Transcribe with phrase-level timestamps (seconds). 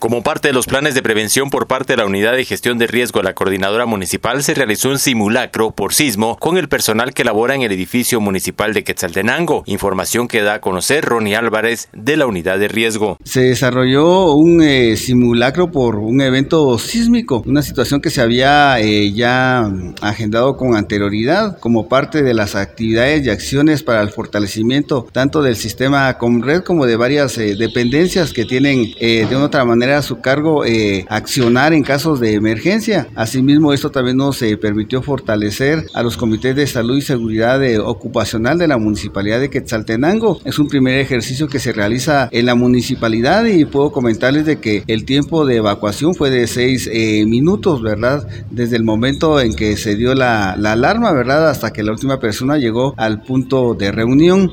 [0.00, 2.86] Como parte de los planes de prevención por parte de la Unidad de Gestión de
[2.86, 7.24] Riesgo de la Coordinadora Municipal, se realizó un simulacro por sismo con el personal que
[7.24, 9.64] labora en el edificio municipal de Quetzaltenango.
[9.66, 13.18] Información que da a conocer Ronnie Álvarez de la Unidad de Riesgo.
[13.24, 19.12] Se desarrolló un eh, simulacro por un evento sísmico, una situación que se había eh,
[19.12, 19.68] ya
[20.00, 25.56] agendado con anterioridad como parte de las actividades y acciones para el fortalecimiento tanto del
[25.56, 30.20] sistema Comred como de varias eh, dependencias que tienen de una otra manera a su
[30.20, 33.08] cargo eh, accionar en casos de emergencia.
[33.14, 37.78] Asimismo, esto también nos eh, permitió fortalecer a los comités de salud y seguridad eh,
[37.78, 40.40] ocupacional de la municipalidad de Quetzaltenango.
[40.44, 44.84] Es un primer ejercicio que se realiza en la municipalidad y puedo comentarles de que
[44.86, 46.88] el tiempo de evacuación fue de seis
[47.26, 48.26] minutos, ¿verdad?
[48.50, 51.50] Desde el momento en que se dio la, la, alarma, ¿verdad?
[51.50, 54.50] Hasta que la última persona llegó al punto de reunión.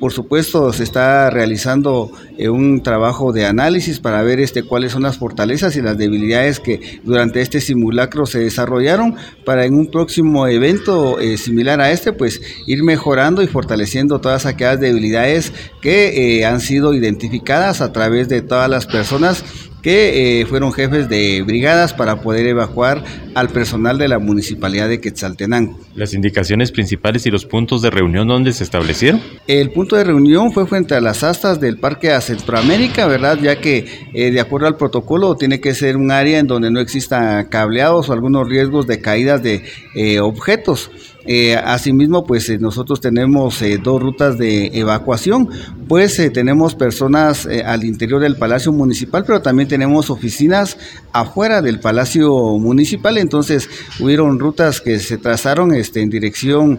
[0.00, 5.18] por supuesto, se está realizando un trabajo de análisis para ver este cuáles son las
[5.18, 11.18] fortalezas y las debilidades que durante este simulacro se desarrollaron para en un próximo evento
[11.20, 16.60] eh, similar a este, pues ir mejorando y fortaleciendo todas aquellas debilidades que eh, han
[16.60, 19.44] sido identificadas a través de todas las personas
[19.82, 25.00] que eh, fueron jefes de brigadas para poder evacuar al personal de la municipalidad de
[25.00, 25.78] Quetzaltenango.
[25.94, 29.20] ¿Las indicaciones principales y los puntos de reunión dónde se establecieron?
[29.46, 33.38] El punto de reunión fue frente a las astas del Parque a Centroamérica, ¿verdad?
[33.40, 36.80] Ya que eh, de acuerdo al protocolo tiene que ser un área en donde no
[36.80, 40.90] existan cableados o algunos riesgos de caídas de eh, objetos.
[41.30, 45.50] Eh, asimismo, pues eh, nosotros tenemos eh, dos rutas de evacuación,
[45.86, 50.78] pues tenemos personas al interior del Palacio Municipal, pero también tenemos oficinas
[51.12, 53.68] afuera del Palacio Municipal, entonces
[54.00, 56.78] hubieron rutas que se trazaron este, en dirección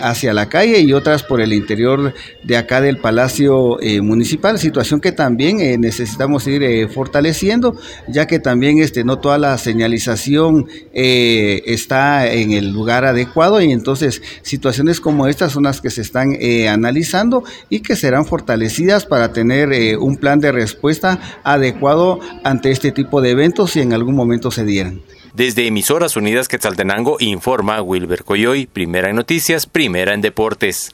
[0.00, 5.12] hacia la calle y otras por el interior de acá del Palacio Municipal, situación que
[5.12, 7.76] también necesitamos ir fortaleciendo,
[8.08, 14.22] ya que también este, no toda la señalización está en el lugar adecuado y entonces
[14.42, 19.32] situaciones como estas son las que se están eh, analizando y que serán fortalecidas para
[19.32, 24.14] tener eh, un plan de respuesta adecuado ante este tipo de eventos si en algún
[24.14, 25.00] momento se dieran.
[25.34, 30.92] Desde Emisoras Unidas Quetzaltenango informa Wilber Coyoy, primera en noticias, primera en deportes.